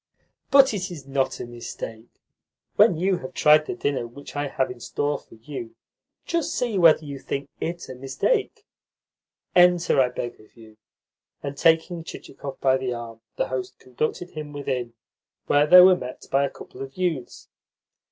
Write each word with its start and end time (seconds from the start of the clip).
"But 0.49 0.73
it 0.73 0.89
is 0.89 1.05
not 1.05 1.39
a 1.39 1.45
mistake. 1.45 2.07
When 2.75 2.97
you 2.97 3.17
have 3.17 3.35
tried 3.35 3.67
the 3.67 3.75
dinner 3.75 4.07
which 4.07 4.35
I 4.35 4.47
have 4.47 4.71
in 4.71 4.79
store 4.79 5.19
for 5.19 5.35
you, 5.35 5.75
just 6.25 6.55
see 6.55 6.79
whether 6.79 7.05
you 7.05 7.19
think 7.19 7.51
IT 7.59 7.87
a 7.87 7.93
mistake. 7.93 8.65
Enter, 9.55 10.01
I 10.01 10.09
beg 10.09 10.39
of 10.39 10.57
you." 10.57 10.77
And, 11.43 11.55
taking 11.55 12.03
Chichikov 12.03 12.59
by 12.59 12.77
the 12.77 12.95
arm, 12.95 13.21
the 13.35 13.49
host 13.49 13.77
conducted 13.77 14.31
him 14.31 14.53
within, 14.53 14.95
where 15.45 15.67
they 15.67 15.81
were 15.81 15.95
met 15.95 16.25
by 16.31 16.45
a 16.45 16.49
couple 16.49 16.81
of 16.81 16.97
youths. 16.97 17.49